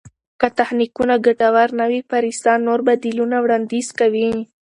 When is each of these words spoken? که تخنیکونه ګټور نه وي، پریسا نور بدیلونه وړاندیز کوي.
که 0.39 0.47
تخنیکونه 0.57 1.15
ګټور 1.25 1.69
نه 1.79 1.85
وي، 1.91 2.01
پریسا 2.11 2.53
نور 2.67 2.79
بدیلونه 2.87 3.37
وړاندیز 3.41 3.87
کوي. 3.99 4.29